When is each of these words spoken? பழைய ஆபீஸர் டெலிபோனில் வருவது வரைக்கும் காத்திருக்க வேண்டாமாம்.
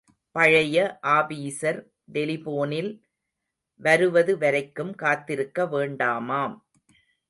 பழைய 0.35 0.99
ஆபீஸர் 1.07 1.79
டெலிபோனில் 2.13 2.91
வருவது 3.79 4.37
வரைக்கும் 4.37 4.93
காத்திருக்க 4.95 5.63
வேண்டாமாம். 5.65 6.55